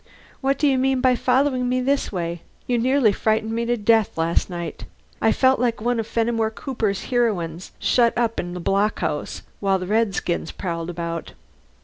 What 0.41 0.57
do 0.57 0.67
you 0.67 0.79
mean 0.79 0.99
by 0.99 1.13
following 1.13 1.69
me 1.69 1.79
this 1.79 2.11
way? 2.11 2.41
You 2.65 2.79
nearly 2.79 3.11
frightened 3.11 3.51
me 3.51 3.65
to 3.67 3.77
death 3.77 4.17
last 4.17 4.49
night. 4.49 4.85
I 5.21 5.31
felt 5.31 5.59
like 5.59 5.79
one 5.79 5.99
of 5.99 6.07
Fenimore 6.07 6.49
Cooper's 6.49 7.11
heroines, 7.11 7.71
shut 7.77 8.17
up 8.17 8.39
in 8.39 8.55
the 8.55 8.59
blockhouse 8.59 9.43
while 9.59 9.77
the 9.77 9.85
redskins 9.85 10.51
prowled 10.51 10.89
about." 10.89 11.33